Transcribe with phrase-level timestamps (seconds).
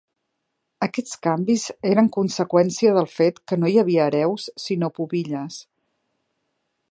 [0.85, 5.61] Aquests canvis eren conseqüència del fet que no hi havia hereus sinó pubilles.